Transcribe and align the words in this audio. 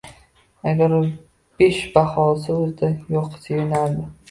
Agar 0.69 0.91
u 0.99 1.01
besh 1.61 1.83
baho 1.99 2.25
olsa, 2.31 2.57
o‘zida 2.63 2.93
yo‘q 3.19 3.39
sevinardi. 3.47 4.11